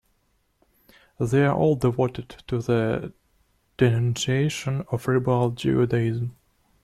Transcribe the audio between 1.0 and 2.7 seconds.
They are all devoted to